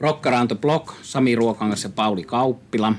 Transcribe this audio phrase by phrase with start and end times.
[0.00, 2.92] Rock Around the Block, Sami Ruokangas ja Pauli Kauppila.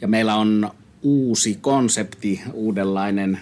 [0.00, 0.70] Ja meillä on
[1.02, 3.38] uusi konsepti, uudenlainen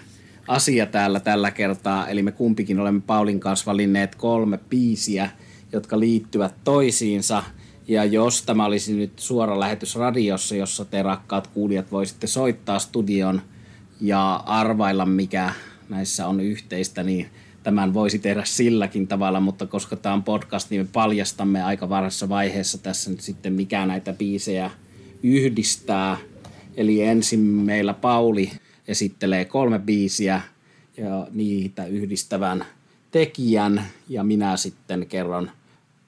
[0.49, 2.09] asia täällä tällä kertaa.
[2.09, 5.31] Eli me kumpikin olemme Paulin kanssa valinneet kolme biisiä,
[5.73, 7.43] jotka liittyvät toisiinsa.
[7.89, 13.43] Ja jos tämä olisi nyt suora lähetys radiossa, jossa te rakkaat kuulijat voisitte soittaa studion
[14.01, 15.53] ja arvailla, mikä
[15.89, 17.31] näissä on yhteistä, niin
[17.63, 22.29] tämän voisi tehdä silläkin tavalla, mutta koska tämä on podcast, niin me paljastamme aika varhaisessa
[22.29, 24.71] vaiheessa tässä nyt sitten, mikä näitä biisejä
[25.23, 26.17] yhdistää.
[26.77, 28.53] Eli ensin meillä Pauli
[28.89, 30.41] esittelee kolme biisiä
[30.97, 32.65] ja niitä yhdistävän
[33.11, 35.51] tekijän ja minä sitten kerron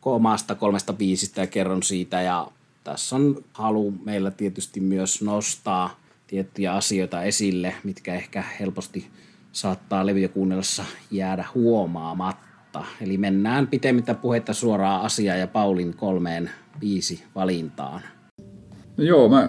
[0.04, 2.48] omasta kolmesta biisistä ja kerron siitä ja
[2.84, 9.06] tässä on halu meillä tietysti myös nostaa tiettyjä asioita esille, mitkä ehkä helposti
[9.54, 10.28] saattaa levyjä
[11.10, 12.84] jäädä huomaamatta.
[13.00, 16.50] Eli mennään pitemmittä puhetta suoraan asiaan ja Paulin kolmeen
[16.80, 18.00] viisi valintaan.
[18.96, 19.48] No joo, mä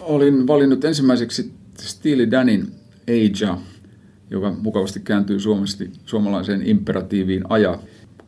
[0.00, 2.72] olin valinnut ensimmäiseksi Steely Danin
[3.08, 3.58] Aja,
[4.30, 7.78] joka mukavasti kääntyy suomesti suomalaiseen imperatiiviin aja.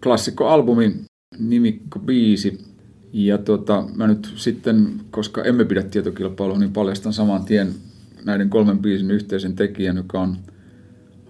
[0.03, 1.05] Klassikkoalbumin
[1.39, 2.71] nimikko biisi.
[3.13, 7.75] Ja tota, mä nyt sitten, koska emme pidä tietokilpailua, niin paljastan saman tien
[8.25, 10.37] näiden kolmen biisin yhteisen tekijän, joka on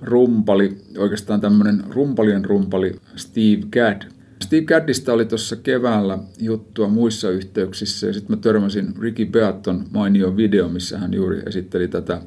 [0.03, 4.03] rumpali, oikeastaan tämmöinen rumpalien rumpali Steve Gadd.
[4.45, 10.37] Steve Gaddista oli tuossa keväällä juttua muissa yhteyksissä ja sitten mä törmäsin Ricky Beaton mainio
[10.37, 12.23] video, missä hän juuri esitteli tätä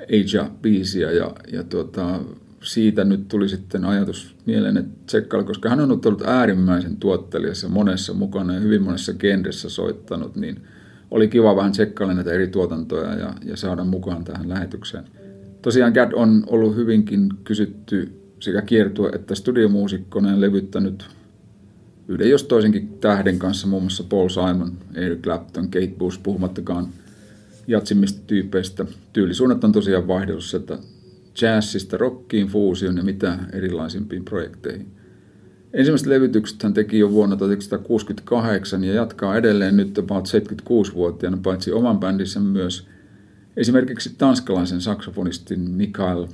[0.00, 2.20] Aja-biisiä ja, ja tuota,
[2.62, 8.14] siitä nyt tuli sitten ajatus mieleen, että tsekkailla, koska hän on ollut äärimmäisen tuottelijassa monessa
[8.14, 10.62] mukana ja hyvin monessa genressä soittanut, niin
[11.10, 15.04] oli kiva vähän tsekkailla näitä eri tuotantoja ja, ja saada mukaan tähän lähetykseen.
[15.66, 21.08] Tosiaan Gad on ollut hyvinkin kysytty sekä kiertua että studiomuusikkona ja levyttänyt
[22.08, 26.86] yhden jos toisenkin tähden kanssa, muun muassa Paul Simon, Eric Clapton, Kate Bush, puhumattakaan
[27.66, 28.84] jatsimmista tyypeistä.
[29.12, 30.78] Tyylisuunnat on tosiaan vaihdellut sieltä
[31.42, 34.86] jazzista rockiin, fuusion ja mitä erilaisimpiin projekteihin.
[35.72, 42.00] Ensimmäiset levytykset hän teki jo vuonna 1968 ja jatkaa edelleen nyt about 76-vuotiaana paitsi oman
[42.00, 42.86] bändissä myös
[43.56, 46.26] esimerkiksi tanskalaisen saksofonistin Mikael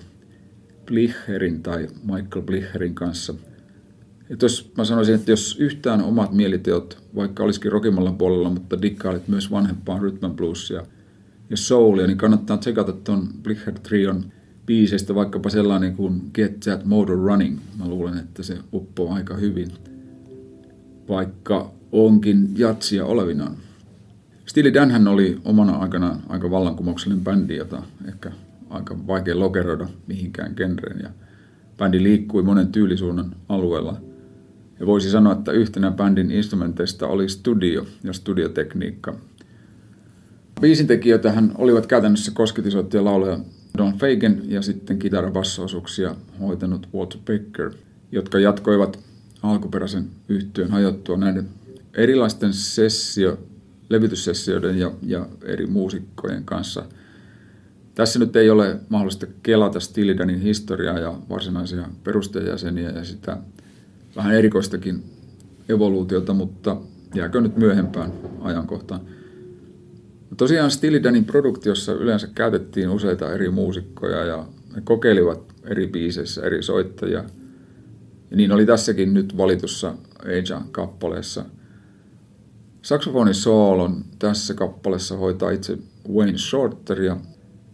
[0.86, 3.34] Blicherin tai Michael Blicherin kanssa.
[4.28, 9.28] Ja jos mä sanoisin, että jos yhtään omat mieliteot, vaikka olisikin rockimalla puolella, mutta dikkailit
[9.28, 10.82] myös vanhempaa rhythm bluesia
[11.50, 14.24] ja soulia, niin kannattaa tsekata tuon Blicher Trion
[14.66, 17.58] biiseistä vaikkapa sellainen kuin Get That Motor Running.
[17.78, 19.68] Mä luulen, että se uppoo aika hyvin,
[21.08, 23.56] vaikka onkin jatsia olevinaan.
[24.52, 28.32] Steely Danhän oli omana aikanaan aika vallankumouksellinen bändi, jota ehkä
[28.70, 31.00] aika vaikea lokeroida mihinkään genreen.
[31.02, 31.10] Ja
[31.78, 34.00] bändi liikkui monen tyylisuunnan alueella.
[34.80, 39.14] Ja voisi sanoa, että yhtenä bändin instrumenteista oli studio ja studiotekniikka.
[40.60, 43.38] Biisintekijöitähän olivat käytännössä kosketisoittaja laulaja
[43.78, 47.70] Don Fagan ja sitten kitarabassoosuuksia hoitanut Walter Becker,
[48.12, 48.98] jotka jatkoivat
[49.42, 51.48] alkuperäisen yhtyön hajottua näiden
[51.94, 53.38] erilaisten sessio,
[53.92, 56.84] levytyssessioiden ja, ja eri muusikkojen kanssa.
[57.94, 63.36] Tässä nyt ei ole mahdollista kelata Stilidanin historiaa ja varsinaisia perustajajäseniä ja sitä
[64.16, 65.04] vähän erikoistakin
[65.68, 66.76] evoluutiota, mutta
[67.14, 69.00] jääkö nyt myöhempään ajankohtaan.
[70.36, 77.24] Tosiaan Stilidanin produktiossa yleensä käytettiin useita eri muusikkoja ja ne kokeilivat eri biiseissä eri soittajia.
[78.30, 81.44] Ja niin oli tässäkin nyt valitussa Aja-kappaleessa.
[82.82, 85.78] Saksofonin soolon tässä kappaleessa hoitaa itse
[86.14, 87.16] Wayne Shorter ja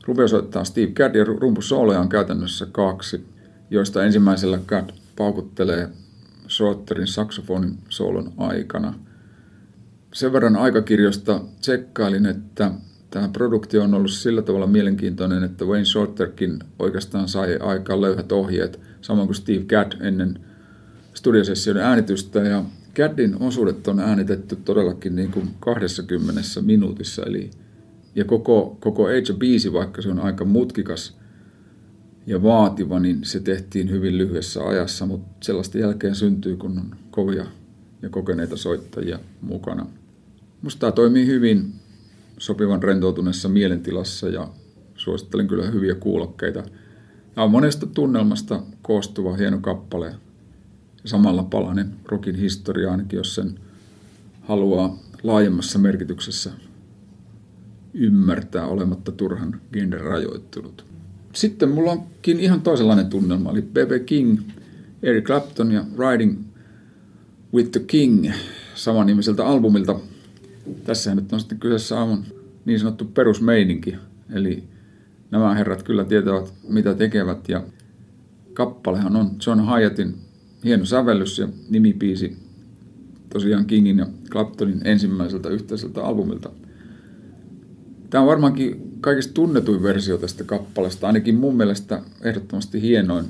[0.06, 3.26] rupea soittaa Steve Gadd ja rumpusooloja on käytännössä kaksi,
[3.70, 5.88] joista ensimmäisellä Gadd paukuttelee
[6.48, 8.94] Shorterin saksofonin soolon aikana–
[10.12, 12.70] sen verran aikakirjosta tsekkailin, että
[13.10, 18.80] tämä produktio on ollut sillä tavalla mielenkiintoinen, että Wayne Shorterkin oikeastaan sai aikaan löyhät ohjeet,
[19.00, 20.40] samoin kuin Steve Gadd ennen
[21.14, 22.38] studiosessioiden äänitystä.
[22.38, 22.64] Ja
[22.98, 27.22] Gaddin osuudet on äänitetty todellakin niin kuin 20 minuutissa.
[27.22, 27.50] Eli,
[28.14, 31.16] ja koko, koko Age biisi, vaikka se on aika mutkikas
[32.26, 37.46] ja vaativa, niin se tehtiin hyvin lyhyessä ajassa, mutta sellaista jälkeen syntyy, kun on kovia
[38.02, 39.86] ja kokeneita soittajia mukana.
[40.62, 41.72] Musta tämä toimii hyvin
[42.38, 44.48] sopivan rentoutuneessa mielentilassa ja
[44.94, 46.62] suosittelen kyllä hyviä kuulokkeita.
[47.34, 50.14] Tämä on monesta tunnelmasta koostuva hieno kappale
[51.08, 53.58] samalla palanen rokin historia ainakin, jos sen
[54.40, 56.50] haluaa laajemmassa merkityksessä
[57.94, 60.84] ymmärtää olematta turhan genre rajoittunut.
[61.32, 64.06] Sitten mulla onkin ihan toisenlainen tunnelma, eli B.B.
[64.06, 64.40] King,
[65.02, 66.38] Eric Clapton ja Riding
[67.54, 68.30] with the King
[68.74, 70.00] samanimiseltä albumilta
[70.84, 72.24] Tässähän nyt on sitten kyseessä aivan
[72.64, 73.96] niin sanottu perusmeininki.
[74.32, 74.64] Eli
[75.30, 77.48] nämä herrat kyllä tietävät, mitä tekevät.
[77.48, 77.62] Ja
[78.52, 80.14] kappalehan on John Hyattin
[80.64, 82.36] hieno sävellys ja nimipiisi
[83.32, 86.50] tosiaan Kingin ja Claptonin ensimmäiseltä yhteiseltä albumilta.
[88.10, 93.24] Tämä on varmaankin kaikista tunnetuin versio tästä kappaleesta, ainakin mun mielestä ehdottomasti hienoin,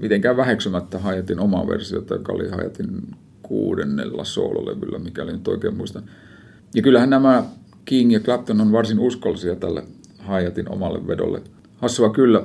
[0.00, 3.02] mitenkään väheksymättä Hayatin omaa versiota, joka oli Hayatin
[3.42, 6.02] kuudennella soololevyllä, mikäli nyt oikein muistan.
[6.74, 7.44] Ja kyllähän nämä
[7.84, 9.84] King ja Clapton on varsin uskollisia tälle
[10.18, 11.42] Hayatin omalle vedolle.
[11.76, 12.42] Hassua kyllä,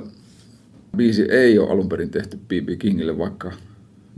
[0.96, 2.68] biisi ei ole alun perin tehty B.B.
[2.78, 3.52] Kingille, vaikka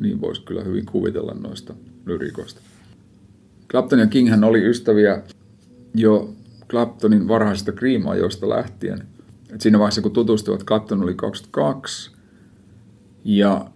[0.00, 1.74] niin voisi kyllä hyvin kuvitella noista
[2.06, 2.60] lyrikoista.
[3.70, 5.22] Clapton ja King hän oli ystäviä
[5.94, 6.34] jo
[6.68, 9.02] Claptonin varhaisista Cream-ajoista lähtien.
[9.54, 12.10] Et siinä vaiheessa, kun tutustuivat, Clapton oli 22.
[13.24, 13.70] Ja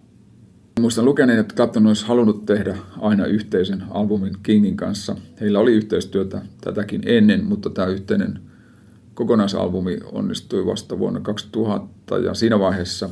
[0.79, 5.15] muistan lukeneen, että Clapton olisi halunnut tehdä aina yhteisen albumin Kingin kanssa.
[5.41, 8.39] Heillä oli yhteistyötä tätäkin ennen, mutta tämä yhteinen
[9.13, 13.09] kokonaisalbumi onnistui vasta vuonna 2000 ja siinä vaiheessa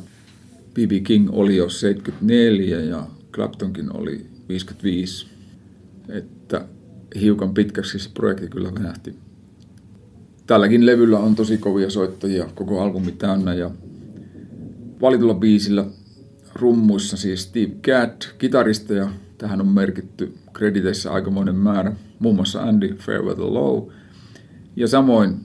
[0.73, 0.91] B.B.
[1.03, 5.27] King oli jo 74 ja Claptonkin oli 55.
[6.09, 6.65] Että
[7.21, 9.15] hiukan pitkäksi se projekti kyllä venähti.
[10.47, 13.71] Tälläkin levyllä on tosi kovia soittajia, koko albumi täynnä ja
[15.01, 15.85] valitulla biisillä
[16.53, 19.09] rummuissa siis Steve Gadd, kitaristeja.
[19.37, 23.87] Tähän on merkitty krediteissä aikamoinen määrä, muun muassa Andy Fairweather Low.
[24.75, 25.35] Ja samoin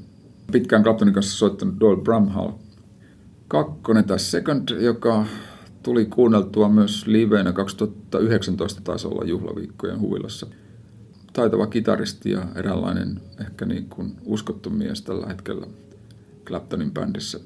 [0.53, 2.53] pitkään Claptonin kanssa soittanut Doyle Bramhall.
[3.49, 5.27] Kakkonen tai Second, joka
[5.83, 10.47] tuli kuunneltua myös liveenä 2019 taisi olla juhlaviikkojen huvilassa.
[11.33, 15.67] Taitava kitaristi ja eräänlainen ehkä niin kuin uskottu mies tällä hetkellä
[16.47, 17.41] Claptonin bändissä.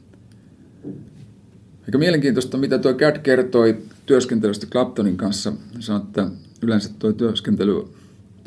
[1.87, 5.53] Eikä mielenkiintoista, mitä tuo Gad kertoi työskentelystä Claptonin kanssa.
[5.81, 6.29] Sanoi, että
[6.63, 7.89] yleensä tuo työskentely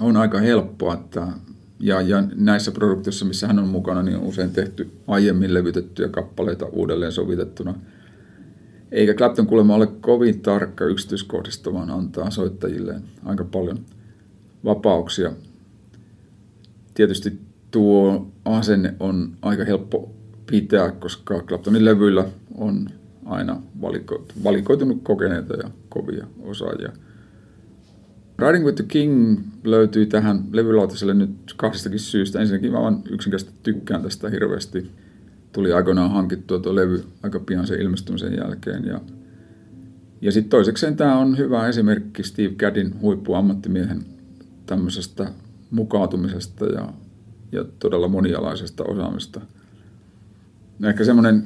[0.01, 1.27] on aika helppoa, että
[1.79, 6.65] ja, ja näissä produktioissa, missä hän on mukana, niin on usein tehty aiemmin levytettyjä kappaleita
[6.65, 7.73] uudelleen sovitettuna.
[8.91, 13.79] Eikä Clapton kuulemma ole kovin tarkka yksityiskohdista, vaan antaa soittajilleen aika paljon
[14.65, 15.31] vapauksia.
[16.93, 17.39] Tietysti
[17.71, 20.11] tuo asenne on aika helppo
[20.47, 22.25] pitää, koska Claptonin levyillä
[22.55, 22.89] on
[23.25, 23.61] aina
[24.43, 26.91] valikoitunut kokeneita ja kovia osaajia–
[28.39, 32.39] Riding with the King löytyy tähän levylautaselle nyt kahdestakin syystä.
[32.39, 34.91] Ensinnäkin mä vaan yksinkertaisesti tykkään tästä hirveästi.
[35.51, 38.85] Tuli aikoinaan hankittua tuo levy aika pian sen ilmestymisen jälkeen.
[38.85, 39.01] Ja,
[40.21, 44.05] ja sitten toisekseen tämä on hyvä esimerkki Steve Gaddin huippuammattimiehen
[44.65, 45.31] tämmöisestä
[45.71, 46.93] mukautumisesta ja,
[47.51, 49.41] ja todella monialaisesta osaamista.
[50.83, 51.43] Ehkä semmoinen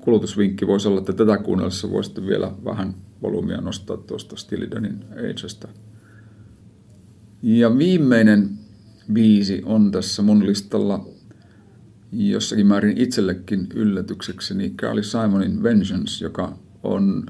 [0.00, 5.68] kulutusvinkki voisi olla, että tätä kuunnellessa voisitte vielä vähän volyymia nostaa tuosta Stilidonin Agesta.
[7.42, 8.50] Ja viimeinen
[9.12, 11.06] biisi on tässä mun listalla
[12.12, 17.26] jossakin määrin itsellekin yllätyksekseni Carly Simonin Vengeance, joka on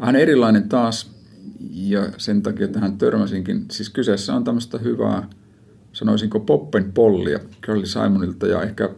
[0.00, 1.10] vähän erilainen taas
[1.70, 3.64] ja sen takia tähän törmäsinkin.
[3.70, 5.28] Siis kyseessä on tämmöistä hyvää,
[5.92, 8.88] sanoisinko poppen pollia Carly Simonilta ja ehkä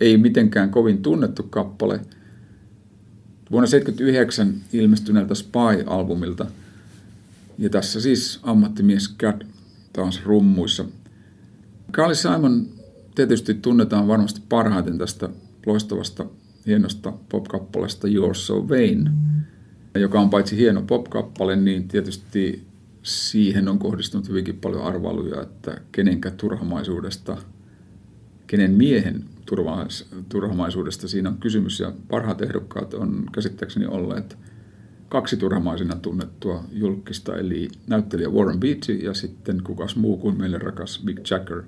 [0.00, 2.00] ei mitenkään kovin tunnettu kappale–
[3.50, 6.46] vuonna 1979 ilmestyneeltä Spy-albumilta.
[7.58, 9.42] Ja tässä siis ammattimies Cad
[9.92, 10.84] taas rummuissa.
[11.92, 12.66] Carly Simon
[13.14, 15.28] tietysti tunnetaan varmasti parhaiten tästä
[15.66, 16.26] loistavasta,
[16.66, 19.10] hienosta popkappaleesta You're So Vain,
[19.94, 22.66] joka on paitsi hieno popkappale, niin tietysti
[23.02, 27.36] siihen on kohdistunut hyvinkin paljon arvailuja, että kenenkä turhamaisuudesta,
[28.46, 29.24] kenen miehen
[30.28, 31.80] turhamaisuudesta siinä on kysymys.
[31.80, 34.38] Ja parhaat ehdokkaat on käsittääkseni olleet
[35.08, 41.02] kaksi turhamaisena tunnettua julkista, eli näyttelijä Warren Beatty ja sitten kukas muu kuin meille rakas
[41.04, 41.62] Big Jacker,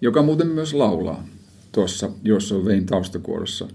[0.00, 1.26] joka muuten myös laulaa
[1.72, 3.68] tuossa Josso Vein taustakuorossa.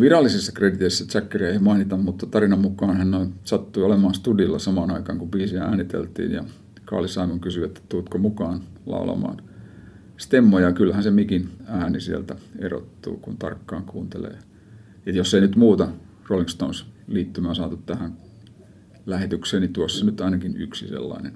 [0.00, 5.30] Virallisissa krediteissä Jackeria ei mainita, mutta tarinan mukaan hän sattui olemaan studilla samaan aikaan, kun
[5.30, 6.44] biisiä ääniteltiin ja
[6.86, 9.49] Carly Simon kysyi, että tuutko mukaan laulamaan
[10.20, 14.38] stemmoja, kyllähän se mikin ääni sieltä erottuu, kun tarkkaan kuuntelee.
[15.06, 15.88] Et jos ei nyt muuta
[16.28, 18.12] Rolling Stones liittymää saatu tähän
[19.06, 21.32] lähetykseen, niin tuossa nyt ainakin yksi sellainen.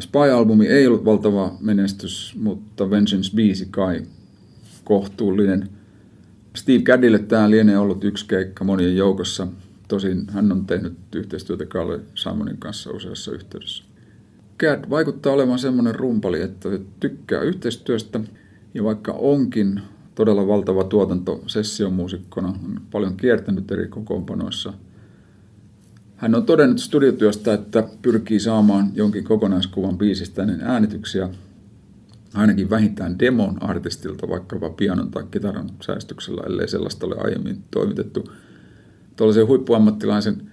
[0.00, 4.02] Spy-albumi ei ollut valtava menestys, mutta Vengeance-biisi kai
[4.84, 5.68] kohtuullinen.
[6.56, 9.46] Steve Gaddille tämä lienee ollut yksi keikka monien joukossa.
[9.88, 13.84] Tosin hän on tehnyt yhteistyötä Carly Simonin kanssa useassa yhteydessä.
[14.62, 16.68] Gad vaikuttaa olevan semmoinen rumpali, että
[17.00, 18.20] tykkää yhteistyöstä
[18.74, 19.80] ja vaikka onkin
[20.14, 24.72] todella valtava tuotanto sessiomuusikkona, on paljon kiertänyt eri kokoonpanoissa.
[26.16, 31.28] Hän on todennut studiotyöstä, että pyrkii saamaan jonkin kokonaiskuvan biisistä ennen äänityksiä.
[32.34, 38.32] ainakin vähintään demon artistilta, vaikkapa pianon tai kitaran säästyksellä, ellei sellaista ole aiemmin toimitettu.
[39.16, 40.50] Tuollaisen huippuammattilaisen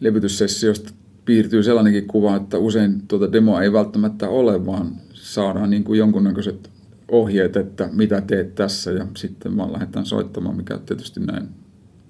[0.00, 0.92] levytyssessiosta
[1.24, 6.70] piirtyy sellainenkin kuva, että usein tuota demoa ei välttämättä ole, vaan saadaan niin kuin jonkunnäköiset
[7.08, 11.48] ohjeet, että mitä teet tässä ja sitten vaan lähdetään soittamaan, mikä tietysti näin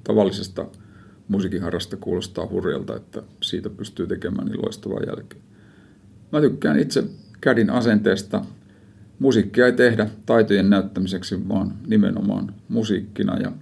[0.04, 0.66] tavallisesta
[1.28, 5.40] musiikinharrasta kuulostaa hurjalta, että siitä pystyy tekemään niin loistavaa jälkeä.
[6.32, 7.04] Mä tykkään itse
[7.40, 8.44] kädin asenteesta.
[9.18, 13.38] Musiikkia ei tehdä taitojen näyttämiseksi, vaan nimenomaan musiikkina.
[13.38, 13.52] Ja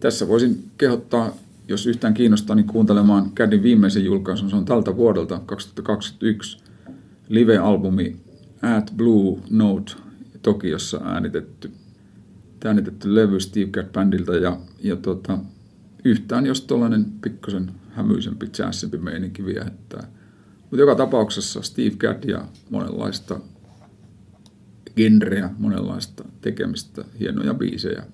[0.00, 1.36] tässä voisin kehottaa,
[1.68, 4.50] jos yhtään kiinnostaa, niin kuuntelemaan kädin viimeisen julkaisun.
[4.50, 6.58] Se on tältä vuodelta 2021
[7.28, 8.16] live-albumi
[8.62, 9.92] At Blue Note
[10.42, 11.70] Tokiossa äänitetty,
[12.64, 15.38] äänitetty levy Steve Gadd Bandilta ja, ja tota,
[16.04, 20.08] yhtään jos tuollainen pikkusen hämyisempi, jazzimpi meininki viehättää.
[20.60, 23.40] Mutta joka tapauksessa Steve Gadd ja monenlaista
[24.96, 28.04] genreä, monenlaista tekemistä, hienoja biisejä.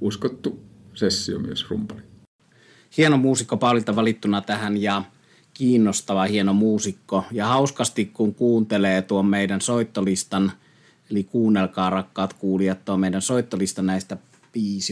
[0.00, 0.62] Uskottu
[0.94, 2.00] sessio myös rumpali.
[2.96, 5.02] Hieno muusikko Paulilta valittuna tähän ja
[5.54, 7.24] kiinnostava hieno muusikko.
[7.32, 10.52] Ja hauskasti kun kuuntelee tuon meidän soittolistan,
[11.10, 14.16] eli kuunnelkaa rakkaat kuulijat, tuon meidän soittolistan näistä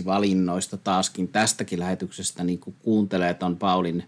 [0.04, 4.04] valinnoista taaskin tästäkin lähetyksestä, niin kun kuuntelee tuon Paulin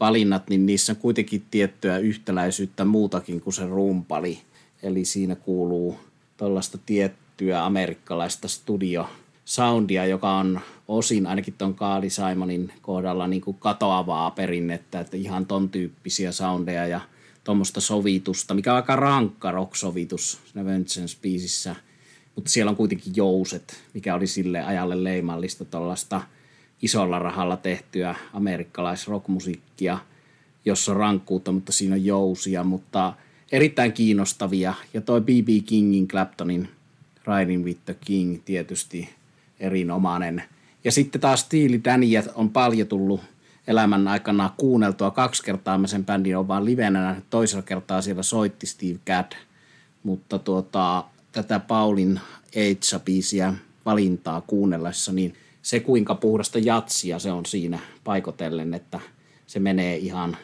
[0.00, 4.38] valinnat, niin niissä on kuitenkin tiettyä yhtäläisyyttä muutakin kuin se rumpali.
[4.82, 5.98] Eli siinä kuuluu
[6.36, 9.08] tuollaista tiettyä amerikkalaista studio
[9.50, 15.46] soundia, joka on osin ainakin tuon Kaali Simonin kohdalla niin kuin katoavaa perinnettä, että ihan
[15.46, 17.00] ton tyyppisiä soundeja ja
[17.44, 21.76] tuommoista sovitusta, mikä on aika rankka rock-sovitus Vengeance-biisissä,
[22.36, 26.20] mutta siellä on kuitenkin jouset, mikä oli sille ajalle leimallista tuollaista
[26.82, 29.98] isolla rahalla tehtyä amerikkalaisrockmusiikkia,
[30.64, 33.12] jossa on rankkuutta, mutta siinä on jousia, mutta
[33.52, 34.74] erittäin kiinnostavia.
[34.94, 35.48] Ja toi B.B.
[35.66, 36.68] Kingin Claptonin
[37.26, 39.19] Riding with the King tietysti
[39.60, 40.42] erinomainen.
[40.84, 43.20] Ja sitten taas Steely Dania on paljon tullut
[43.66, 45.10] elämän aikana kuunneltua.
[45.10, 49.32] Kaksi kertaa mä sen bändin on vaan livenä Toisella kertaa siellä soitti Steve Gadd.
[50.02, 52.20] Mutta tuota, tätä Paulin
[52.52, 53.54] Eitsa-biisiä
[53.86, 59.00] valintaa kuunnellessa, niin se kuinka puhdasta jatsia se on siinä paikotellen, että
[59.46, 60.36] se menee ihan,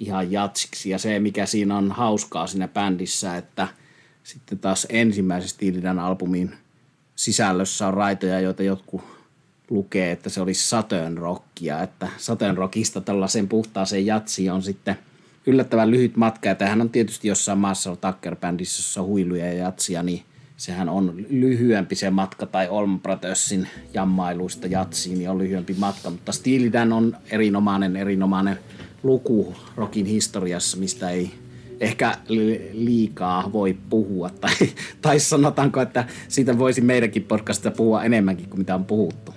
[0.00, 0.90] ihan jatsiksi.
[0.90, 3.68] Ja se, mikä siinä on hauskaa siinä bändissä, että
[4.24, 6.54] sitten taas ensimmäisessä Tiilidan albumin
[7.16, 9.02] sisällössä on raitoja, joita jotkut
[9.70, 14.98] lukee, että se olisi Saturn Rockia, että Saturn Rockista tällaiseen puhtaaseen jatsiin on sitten
[15.46, 20.22] yllättävän lyhyt matka, ja on tietysti jossain maassa Tucker-bändissä, jossa huiluja ja jatsia, niin
[20.56, 26.32] sehän on lyhyempi se matka, tai Olm Brothersin jammailuista jatsiin, niin on lyhyempi matka, mutta
[26.32, 28.58] Steely Dan on erinomainen, erinomainen
[29.02, 31.34] luku rockin historiassa, mistä ei
[31.80, 32.14] ehkä
[32.72, 34.54] liikaa voi puhua, tai,
[35.02, 39.32] tai sanotaanko, että siitä voisi meidänkin podcastista puhua enemmänkin kuin mitä on puhuttu.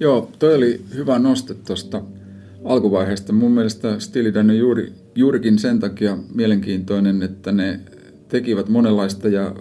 [0.00, 2.02] Joo, toi oli hyvä noste tuosta
[2.64, 3.32] alkuvaiheesta.
[3.32, 7.80] Mun mielestä Steely on juuri, juurikin sen takia mielenkiintoinen, että ne
[8.28, 9.52] tekivät monenlaista ja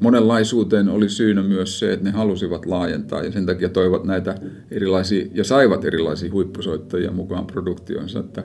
[0.00, 4.34] monenlaisuuteen oli syynä myös se, että ne halusivat laajentaa ja sen takia toivat näitä
[4.70, 8.44] erilaisia ja saivat erilaisia huippusoittajia mukaan produktionsa, että,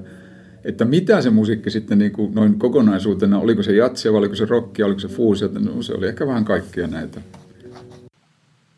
[0.63, 4.86] että mitä se musiikki sitten niin kuin noin kokonaisuutena, oliko se jatsia, oliko se rockia,
[4.86, 7.22] oliko se fuusio, no se oli ehkä vähän kaikkia näitä.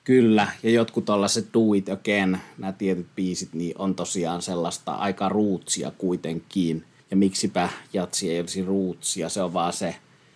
[0.04, 5.30] Kyllä, ja jotkut tällaiset Do It Again, nämä tietyt biisit, niin on tosiaan sellaista aika
[5.30, 6.84] ruutsia kuitenkin.
[7.12, 9.96] Ja miksipä jatsi ei olisi ruutsia, se on vaan se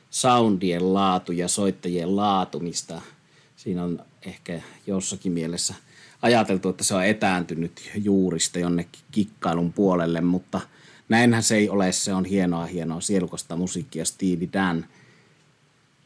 [0.10, 3.02] soundien laatu ja soittajien laatu, mistä
[3.56, 5.74] siinä on ehkä jossakin mielessä
[6.22, 10.62] ajateltu, että se on etääntynyt juurista jonnekin kikkailun puolelle, mutta
[11.10, 14.86] näinhän se ei ole, se on hienoa, hienoa sielukasta musiikkia Stevie Dan–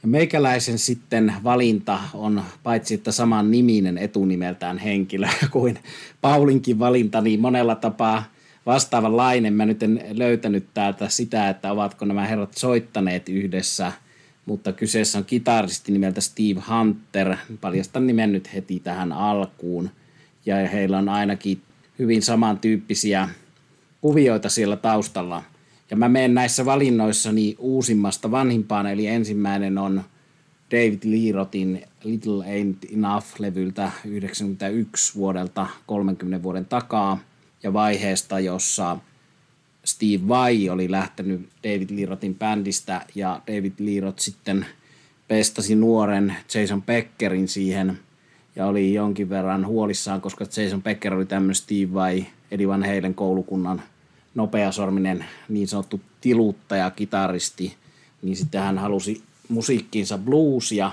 [0.01, 5.79] ja meikäläisen sitten valinta on paitsi että saman niminen etunimeltään henkilö kuin
[6.21, 8.23] Paulinkin valinta, niin monella tapaa
[8.65, 9.53] vastaavanlainen.
[9.53, 13.91] Mä nyt en löytänyt täältä sitä, että ovatko nämä herrat soittaneet yhdessä,
[14.45, 17.35] mutta kyseessä on kitaristi nimeltä Steve Hunter.
[17.61, 19.89] Paljastan nimen nyt heti tähän alkuun.
[20.45, 21.61] Ja heillä on ainakin
[21.99, 23.29] hyvin samantyyppisiä
[24.01, 25.43] kuvioita siellä taustalla–
[25.91, 30.03] ja mä menen näissä valinnoissani uusimmasta vanhimpaan, eli ensimmäinen on
[30.71, 37.19] David Lerotin Little Ain't Enough-levyltä 91 vuodelta 30 vuoden takaa.
[37.63, 38.97] Ja vaiheesta, jossa
[39.85, 44.65] Steve Vai oli lähtenyt David Lerotin bändistä ja David Lerot sitten
[45.27, 47.99] pestasi nuoren Jason Beckerin siihen
[48.55, 53.15] ja oli jonkin verran huolissaan, koska Jason Becker oli tämmöinen Steve Vai Eddie Van Halen
[53.15, 53.81] koulukunnan
[54.35, 57.75] nopeasorminen niin sanottu tiluttaja, kitaristi,
[58.21, 60.91] niin sitten hän halusi musiikkiinsa bluesia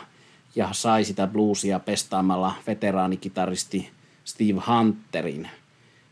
[0.57, 3.91] ja sai sitä bluesia pestaamalla veteraanikitaristi
[4.25, 5.49] Steve Hunterin.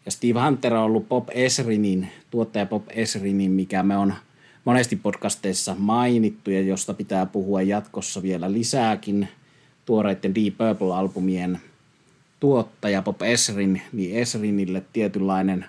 [0.05, 4.15] Ja Steve Hunter on ollut Pop Esrinin, tuottaja Pop Esrinin, mikä me on
[4.65, 9.29] monesti podcasteissa mainittu ja josta pitää puhua jatkossa vielä lisääkin
[9.85, 11.59] tuoreiden Deep Purple-albumien
[12.41, 15.65] tuottaja Pop Esrin, niin Esrinille tietynlainen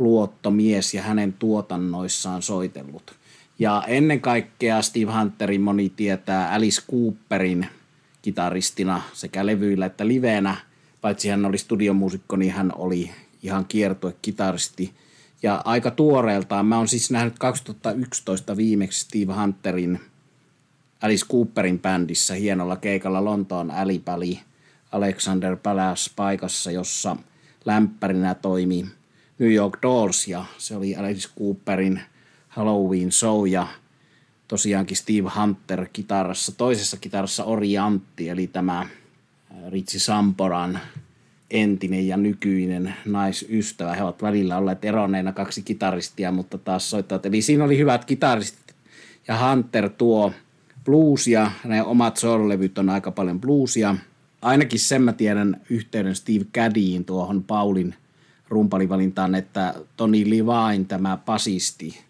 [0.00, 3.14] luottomies ja hänen tuotannoissaan soitellut.
[3.58, 7.66] Ja ennen kaikkea Steve Hunterin moni tietää Alice Cooperin
[8.22, 10.56] kitaristina sekä levyillä että liveenä.
[11.00, 13.10] Paitsi hän oli studiomuusikko, niin hän oli
[13.42, 14.94] ihan kiertuekitaristi.
[15.42, 20.00] Ja aika tuoreeltaan, mä oon siis nähnyt 2011 viimeksi Steve Hunterin
[21.02, 24.40] Alice Cooperin bändissä hienolla keikalla Lontoon Älipäli
[24.92, 27.16] Alexander Palace paikassa, jossa
[27.64, 28.86] lämpärinä toimi
[29.40, 32.00] New York Dolls ja se oli Alice Cooperin
[32.48, 33.66] Halloween show ja
[34.48, 38.86] tosiaankin Steve Hunter kitarassa, toisessa kitarassa Oriantti, eli tämä
[39.68, 40.80] Ritsi Samporan
[41.50, 43.94] entinen ja nykyinen naisystävä.
[43.94, 47.26] He ovat välillä olleet eronneina kaksi kitaristia, mutta taas soittavat.
[47.26, 48.74] Eli siinä oli hyvät kitaristit.
[49.28, 50.32] Ja Hunter tuo
[50.84, 53.96] bluesia, ne omat soul-levyt on aika paljon bluesia.
[54.42, 57.94] Ainakin sen mä tiedän yhteyden Steve Caddyin tuohon Paulin
[58.50, 62.00] rumpalivalintaan, että Tony Levine, tämä pasisti,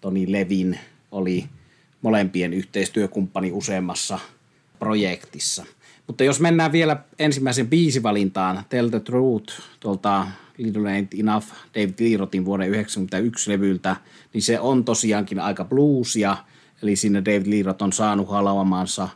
[0.00, 0.78] Toni Levin,
[1.10, 1.44] oli
[2.02, 4.18] molempien yhteistyökumppani useammassa
[4.78, 5.64] projektissa.
[6.06, 10.26] Mutta jos mennään vielä ensimmäisen biisivalintaan, Tell the Truth, tuolta
[10.58, 13.96] Little Ain't Enough David Lerotin vuoden 1991 levyltä,
[14.34, 16.36] niin se on tosiaankin aika bluesia,
[16.82, 19.08] eli siinä David Leroth on saanut halavamansa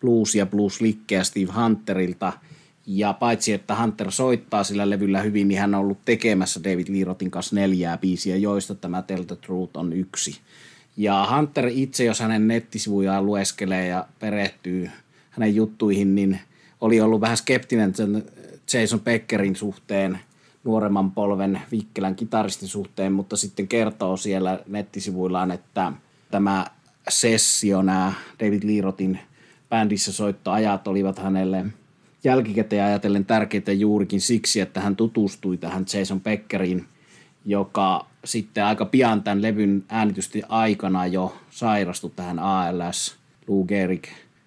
[0.00, 2.32] bluesia, blueslikkeä Steve Hunterilta–
[2.86, 7.30] ja paitsi, että Hunter soittaa sillä levyllä hyvin, niin hän on ollut tekemässä David Lerotin
[7.30, 10.40] kanssa neljää biisiä, joista tämä Tell the Truth on yksi.
[10.96, 14.90] Ja Hunter itse, jos hänen nettisivujaan lueskelee ja perehtyy
[15.30, 16.40] hänen juttuihin, niin
[16.80, 18.24] oli ollut vähän skeptinen sen
[18.72, 20.18] Jason Beckerin suhteen,
[20.64, 25.92] nuoremman polven Vikkelän kitaristin suhteen, mutta sitten kertoo siellä nettisivuillaan, että
[26.30, 26.66] tämä
[27.08, 29.18] sessio, nämä David Lerotin
[29.68, 31.64] bändissä soittoajat olivat hänelle–
[32.24, 36.84] jälkikäteen ajatellen tärkeitä juurikin siksi, että hän tutustui tähän Jason Beckeriin,
[37.44, 43.16] joka sitten aika pian tämän levyn äänitysti aikana jo sairastui tähän ALS,
[43.48, 44.04] Lou Gehrig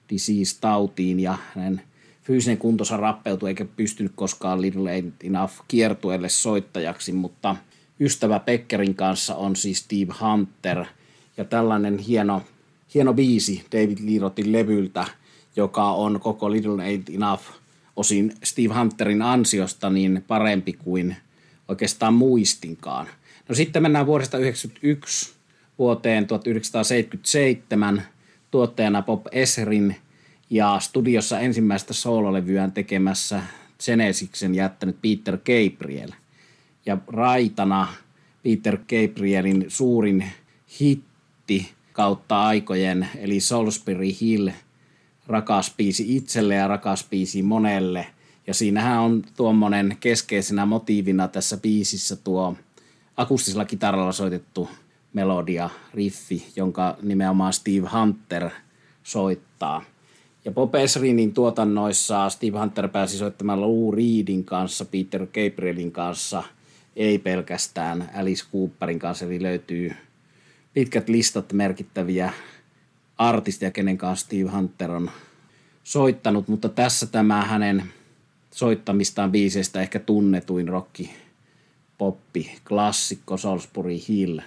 [0.09, 1.81] disease-tautiin ja hänen
[2.23, 7.55] fyysinen kuntonsa rappeutui eikä pystynyt koskaan Little Ain't Enough kiertueelle soittajaksi, mutta
[7.99, 10.85] ystävä Beckerin kanssa on siis Steve Hunter.
[11.38, 12.41] Ja tällainen hieno,
[12.93, 15.05] hieno biisi David Lirotin levyltä,
[15.55, 17.43] joka on koko Little Ain't Enough–
[17.95, 21.15] osin Steve Hunterin ansiosta niin parempi kuin
[21.67, 23.08] oikeastaan muistinkaan.
[23.49, 25.34] No sitten mennään vuodesta 1991
[25.79, 28.03] vuoteen 1977
[28.51, 29.95] tuottajana Bob Esrin
[30.49, 33.41] ja studiossa ensimmäistä soololevyään tekemässä
[33.86, 36.12] Genesiksen jättänyt Peter Gabriel.
[36.86, 37.88] Ja raitana
[38.43, 40.25] Peter Gabrielin suurin
[40.79, 44.49] hitti kautta aikojen, eli Salisbury Hill–
[45.27, 48.07] rakas biisi itselle ja rakas biisi monelle.
[48.47, 52.55] Ja siinähän on tuommoinen keskeisenä motiivina tässä biisissä tuo
[53.17, 54.69] akustisella kitaralla soitettu
[55.13, 58.49] melodia, riffi, jonka nimenomaan Steve Hunter
[59.03, 59.83] soittaa.
[60.45, 66.43] Ja Bob Esrinin tuotannoissa Steve Hunter pääsi soittamaan Lou Reedin kanssa, Peter Gabrielin kanssa,
[66.95, 69.95] ei pelkästään Alice Cooperin kanssa, eli löytyy
[70.73, 72.33] pitkät listat merkittäviä
[73.17, 75.12] artistia, kenen kanssa Steve Hunter on
[75.84, 77.84] soittanut, mutta tässä tämä hänen
[78.51, 81.13] soittamistaan biiseistä ehkä tunnetuin rocki
[81.97, 84.39] poppi, klassikko Salisbury Hill.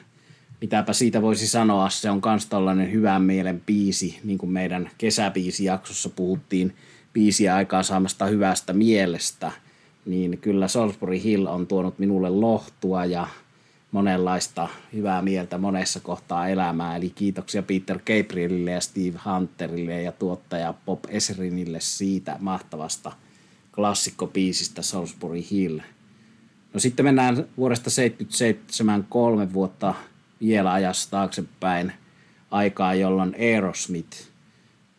[0.60, 6.08] Mitäpä siitä voisi sanoa, se on myös tällainen hyvän mielen biisi, niin kuin meidän kesäbiisijaksossa
[6.08, 6.76] puhuttiin
[7.12, 9.52] biisiä aikaa saamasta hyvästä mielestä,
[10.06, 13.28] niin kyllä Salisbury Hill on tuonut minulle lohtua ja
[13.92, 16.96] monenlaista hyvää mieltä monessa kohtaa elämää.
[16.96, 23.12] Eli kiitoksia Peter Gabrielille ja Steve Hunterille ja tuottaja Bob Esrinille siitä mahtavasta
[23.74, 25.78] klassikkopiisistä Salisbury Hill.
[26.74, 29.94] No sitten mennään vuodesta 77 kolme vuotta
[30.40, 31.92] vielä ajassa taaksepäin
[32.50, 34.18] aikaa, jolloin Aerosmith,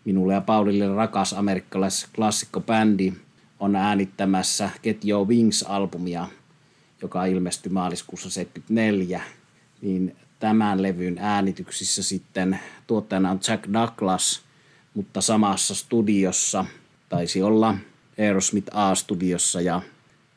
[0.06, 3.14] minulle ja Paulille rakas amerikkalais klassikkobändi,
[3.60, 6.28] on äänittämässä Get Your Wings-albumia–
[7.02, 9.22] joka ilmestyi maaliskuussa 74,
[9.82, 14.42] niin tämän levyn äänityksissä sitten tuottajana on Jack Douglas,
[14.94, 16.66] mutta samassa studiossa
[17.10, 17.76] taisi olla
[18.20, 19.82] Aerosmith A-studiossa ja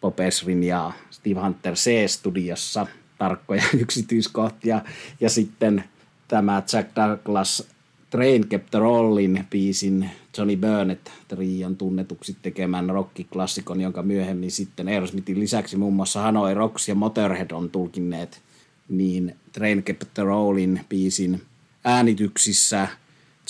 [0.01, 2.87] Bob Esrin ja Steve Hunter C-studiossa
[3.19, 4.81] tarkkoja yksityiskohtia.
[5.21, 5.85] Ja sitten
[6.29, 7.69] tämä Jack Douglas
[8.13, 15.77] Train Kept Rollin biisin Johnny Burnett Trion tunnetuksi tekemän rockiklassikon, jonka myöhemmin sitten Aerosmithin lisäksi
[15.77, 18.43] muun muassa Hanoi Rocks ja Motorhead on tulkinneet,
[18.89, 21.43] niin Train Kept Rollin biisin
[21.85, 22.89] äänityksissä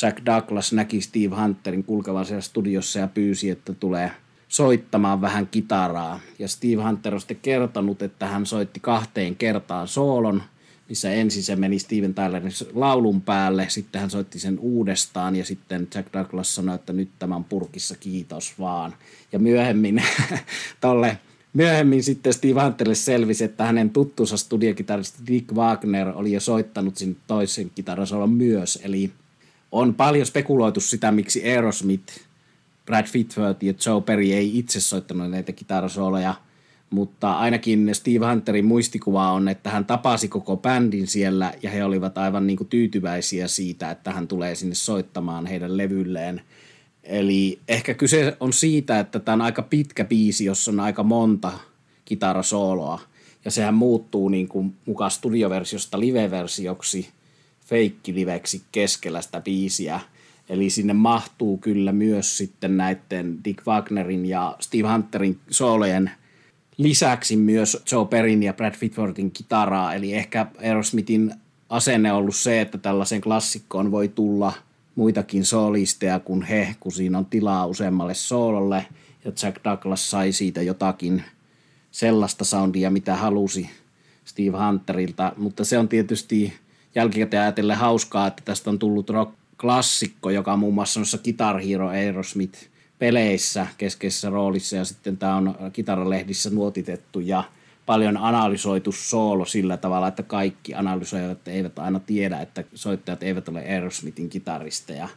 [0.03, 4.11] Jack Douglas näki Steve Hunterin kulkevan siellä studiossa ja pyysi, että tulee
[4.49, 6.21] soittamaan vähän kitaraa.
[6.39, 10.43] Ja Steve Hunter on sitten kertonut, että hän soitti kahteen kertaan soolon,
[10.93, 15.89] missä ensin se meni Steven Tylerin laulun päälle, sitten hän soitti sen uudestaan ja sitten
[15.95, 18.95] Jack Douglas sanoi, että nyt tämän purkissa, kiitos vaan.
[19.33, 20.03] Ja myöhemmin
[20.81, 21.19] tolle
[21.53, 27.17] Myöhemmin sitten Steve Hunterille selvisi, että hänen tuttuunsa studiokitaristi Dick Wagner oli jo soittanut sinne
[27.27, 28.79] toisen kitarasolon myös.
[28.83, 29.13] Eli
[29.73, 32.21] on paljon spekuloitu sitä, miksi Aerosmith,
[32.87, 36.35] Brad Whitworth ja Joe Perry ei itse soittanut näitä kitarasooloja–
[36.93, 42.19] mutta ainakin Steve Hunterin muistikuva on, että hän tapasi koko bändin siellä ja he olivat
[42.19, 46.43] aivan niin kuin tyytyväisiä siitä, että hän tulee sinne soittamaan heidän levylleen.
[47.03, 51.53] Eli ehkä kyse on siitä, että tämä on aika pitkä biisi, jossa on aika monta
[52.05, 53.01] kitarasooloa.
[53.45, 57.09] Ja sehän muuttuu niin kuin mukaan studioversiosta live-versioksi,
[57.67, 60.01] feikkiliveksi keskellä sitä biisiä.
[60.49, 66.11] Eli sinne mahtuu kyllä myös sitten näiden Dick Wagnerin ja Steve Hunterin soolojen–
[66.77, 71.35] lisäksi myös Joe Perin ja Brad Whitworthin kitaraa, eli ehkä Aerosmithin
[71.69, 74.53] asenne on ollut se, että tällaisen klassikkoon voi tulla
[74.95, 78.87] muitakin solisteja kuin he, kun siinä on tilaa useammalle soololle,
[79.25, 81.25] ja Jack Douglas sai siitä jotakin
[81.91, 83.71] sellaista soundia, mitä halusi
[84.25, 86.53] Steve Hunterilta, mutta se on tietysti
[86.95, 91.89] jälkikäteen ajatellen hauskaa, että tästä on tullut rock-klassikko, joka on muun muassa noissa Guitar Hero
[91.89, 92.59] Aerosmith–
[93.03, 97.45] peleissä keskeisessä roolissa ja sitten tämä on kitaralehdissä nuotitettu ja
[97.87, 103.61] paljon analysoitu soolo sillä tavalla, että kaikki analysoijat eivät aina tiedä, että soittajat eivät ole
[103.61, 105.09] Aerosmithin kitaristeja.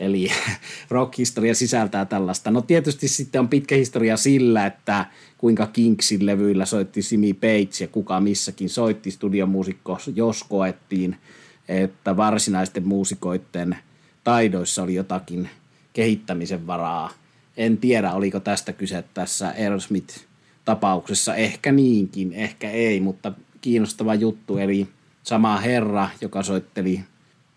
[0.00, 0.28] Eli
[0.90, 2.50] rock-historia sisältää tällaista.
[2.50, 5.06] No tietysti sitten on pitkä historia sillä, että
[5.38, 11.16] kuinka Kingsin levyillä soitti Simi Page ja kuka missäkin soitti studiomuusikko, jos koettiin,
[11.68, 13.76] että varsinaisten muusikoiden
[14.24, 15.48] taidoissa oli jotakin
[15.92, 17.21] kehittämisen varaa
[17.56, 21.34] en tiedä, oliko tästä kyse tässä Aerosmith-tapauksessa.
[21.34, 24.58] Ehkä niinkin, ehkä ei, mutta kiinnostava juttu.
[24.58, 24.88] Eli
[25.22, 27.04] sama herra, joka soitteli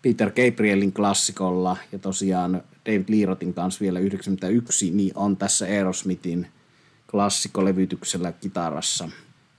[0.02, 6.46] Peter Gabrielin klassikolla ja tosiaan David Lerotin kanssa vielä 91, niin on tässä Aerosmithin
[7.10, 9.08] klassikolevytyksellä kitarassa.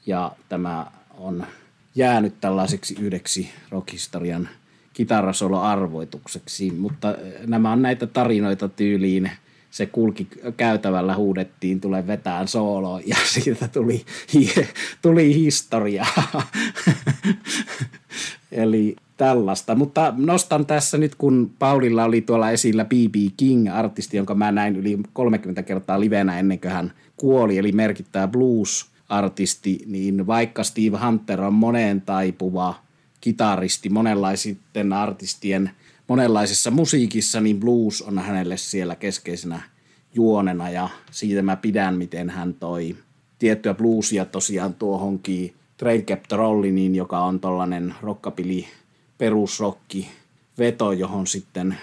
[0.06, 1.48] Ja tämä on
[1.96, 4.50] jäänyt tällaiseksi yhdeksi rockhistorian
[4.94, 7.16] kitarasolo-arvoitukseksi, mutta
[7.48, 9.32] nämä on näitä tarinoita tyyliin–
[9.78, 14.06] se kulki käytävällä, huudettiin, tulee vetään sooloon ja siitä tuli,
[15.02, 16.06] tuli historia.
[18.52, 19.76] Eli tällaista.
[19.76, 23.16] Mutta nostan tässä nyt, kun Paulilla oli tuolla esillä B.B.
[23.38, 28.28] King, artisti, jonka mä näin yli 30 kertaa livenä ennen kuin hän kuoli, eli merkittävä
[28.28, 32.76] blues-artisti, niin vaikka Steve Hunter on moneen taipuva
[33.22, 35.70] kitaristi, monenlaisten artistien–
[36.08, 39.62] monenlaisessa musiikissa, niin blues on hänelle siellä keskeisenä
[40.14, 40.70] juonena.
[40.70, 42.96] Ja siitä mä pidän, miten hän toi
[43.40, 48.64] tiettyä bluesia tosiaan tuohonkin Train Kept Rolliniin, joka on tollanen rockabilly
[49.18, 50.10] perusrokki
[50.58, 51.78] veto, johon sitten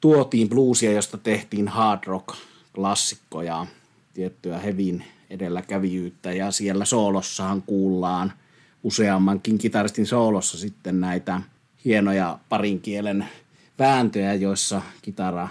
[0.00, 2.28] tuotiin bluesia, josta tehtiin hard rock
[2.74, 3.66] klassikkoja,
[4.14, 6.32] tiettyä hevin edelläkävijyyttä.
[6.32, 8.32] Ja siellä soolossahan kuullaan
[8.82, 11.40] useammankin kitaristin soolossa sitten näitä
[11.84, 13.28] hienoja parin kielen
[13.78, 15.48] vääntöjä, joissa kitara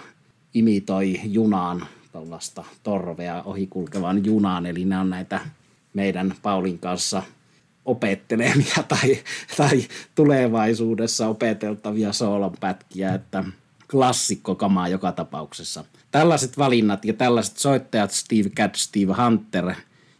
[0.53, 5.39] imitoi junaan tällaista torvea ohikulkevan junaan, eli nämä on näitä
[5.93, 7.23] meidän Paulin kanssa
[7.85, 9.17] opettelemia tai,
[9.57, 9.83] tai
[10.15, 13.43] tulevaisuudessa opeteltavia soolonpätkiä, että
[13.91, 15.85] klassikkokamaa joka tapauksessa.
[16.11, 19.73] Tällaiset valinnat ja tällaiset soittajat, Steve Gadd, Steve Hunter,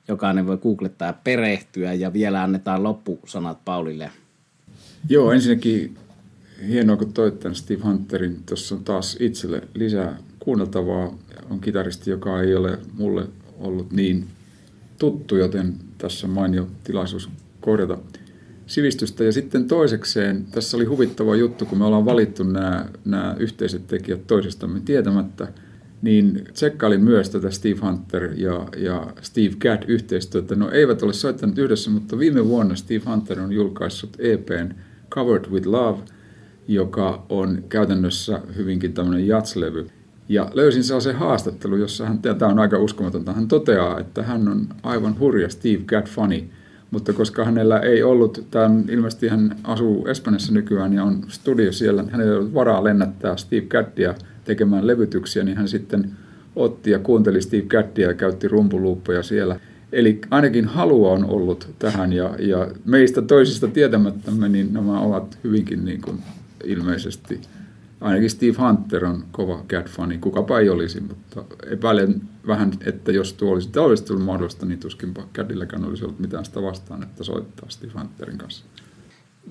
[0.08, 4.12] jokainen voi googlettaa ja perehtyä ja vielä annetaan loppusanat Paulille.
[5.10, 5.98] Joo, ensinnäkin
[6.68, 8.44] hienoa, kun toit tämän Steve Hunterin.
[8.46, 11.18] Tuossa on taas itselle lisää kuunneltavaa.
[11.50, 13.28] On kitaristi, joka ei ole mulle
[13.60, 14.28] ollut niin
[15.00, 17.30] tuttu, joten tässä on mainio tilaisuus
[17.62, 17.98] korjata
[18.68, 19.24] sivistystä.
[19.24, 24.28] Ja sitten toisekseen, tässä oli huvittava juttu, kun me ollaan valittu nämä, nämä yhteiset tekijät
[24.28, 25.48] toisistamme tietämättä,
[26.02, 30.56] niin tsekkailin myös tätä Steve Hunter ja, ja Steve Gadd yhteistyötä.
[30.56, 34.74] No eivät ole soittaneet yhdessä, mutta viime vuonna Steve Hunter on julkaissut EPn
[35.10, 36.00] Covered with Love–
[36.68, 39.88] joka on käytännössä hyvinkin tämmöinen jatslevy.
[40.30, 44.68] Ja löysin sellaisen haastattelu, jossa hän, tämä on aika uskomatonta, hän toteaa, että hän on
[44.84, 46.50] aivan hurja Steve Gadd-fani,
[46.92, 52.04] mutta koska hänellä ei ollut, tämän, ilmeisesti hän asuu Espanjassa nykyään ja on studio siellä,
[52.12, 56.12] hänellä ei ollut varaa lennättää Steve Gaddia tekemään levytyksiä, niin hän sitten
[56.56, 59.60] otti ja kuunteli Steve Gaddia ja käytti rumpuluuppeja siellä.
[59.92, 65.86] Eli ainakin halua on ollut tähän ja, ja meistä toisista tietämättämme, niin nämä ovat hyvinkin
[65.86, 66.18] niin kuin
[66.64, 67.42] ilmeisesti
[68.02, 73.54] ainakin Steve Hunter on kova Cat-fani, kukapa ei olisi, mutta epäilen vähän, että jos tuo
[73.54, 77.92] olisi olisi ollut mahdollista, niin tuskinpa Cadilläkään olisi ollut mitään sitä vastaan, että soittaa Steve
[78.00, 78.66] Hunterin kanssa.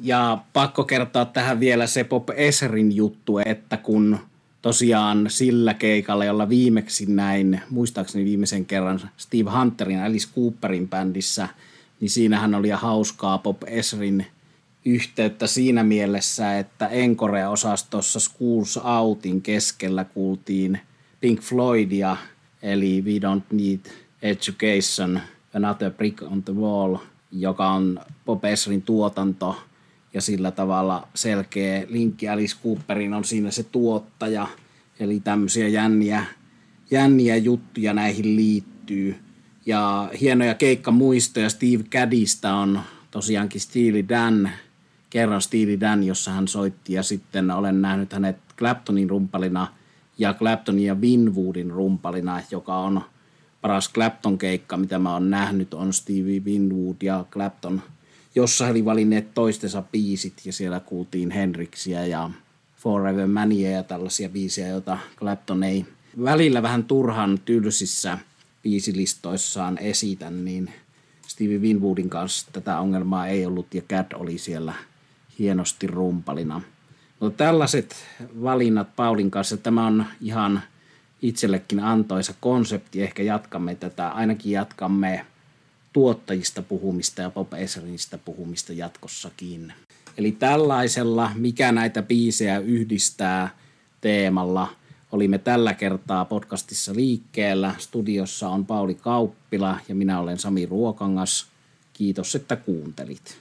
[0.03, 4.19] Ja pakko kertoa tähän vielä se Pop Esrin juttu, että kun
[4.63, 11.49] tosiaan sillä keikalla, jolla viimeksi näin, muistaakseni viimeisen kerran Steve Hunterin Alice Cooperin bändissä,
[12.01, 14.27] niin siinähän oli hauskaa Pop Esrin–
[14.85, 20.81] yhteyttä siinä mielessä, että Encore-osastossa Schools Outin keskellä kuultiin
[21.21, 22.17] Pink Floydia,
[22.63, 23.81] eli We Don't Need
[24.23, 25.21] Education,
[25.55, 26.97] Another Brick on the Wall,
[27.33, 29.57] joka on Bob Esrin tuotanto
[30.15, 34.49] ja sillä tavalla selkeä linkki Alice Cooperin on siinä se tuottaja,
[35.01, 36.25] eli tämmöisiä jänniä,
[36.91, 39.17] jänniä juttuja näihin liittyy.
[39.67, 44.51] Ja hienoja keikkamuistoja Steve Caddista on tosiaankin Steely Dan
[45.11, 49.67] kerran Steely Dan, jossa hän soitti ja sitten olen nähnyt hänet Claptonin rumpalina
[50.19, 53.03] ja Claptonin ja Winwoodin rumpalina, joka on
[53.61, 57.83] paras Clapton-keikka, mitä mä oon nähnyt, on Stevie Winwood ja Clapton,
[58.35, 62.31] jossa he oli valinneet toistensa biisit ja siellä kuultiin Henriksiä ja
[62.77, 65.87] Forever Mania ja tällaisia biisejä, joita Clapton ei
[66.25, 68.19] välillä vähän turhan tylsissä
[68.63, 70.71] biisilistoissaan esitä, niin
[71.27, 74.75] Stevie Winwoodin kanssa tätä ongelmaa ei ollut ja Cad oli siellä–
[75.41, 76.61] hienosti rumpalina.
[77.21, 77.97] Mutta tällaiset
[78.43, 80.63] valinnat Paulin kanssa, tämä on ihan
[81.23, 83.03] itsellekin antoisa konsepti.
[83.03, 85.27] Ehkä jatkamme tätä, ainakin jatkamme
[85.93, 89.73] tuottajista puhumista ja Bob Esrinistä puhumista jatkossakin.
[90.19, 93.51] Eli tällaisella, mikä näitä biisejä yhdistää
[94.01, 94.69] teemalla,
[95.13, 97.75] olimme tällä kertaa podcastissa liikkeellä.
[97.79, 101.47] Studiossa on Pauli Kauppila ja minä olen Sami Ruokangas.
[101.93, 103.39] Kiitos, että kuuntelit.